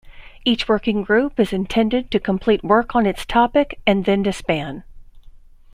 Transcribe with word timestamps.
Each 0.43 0.67
working 0.67 1.03
group 1.03 1.39
is 1.39 1.53
intended 1.53 2.09
to 2.09 2.19
complete 2.19 2.63
work 2.63 2.95
on 2.95 3.05
its 3.05 3.23
topic 3.23 3.79
and 3.85 4.03
then 4.03 4.23
disband. 4.23 4.81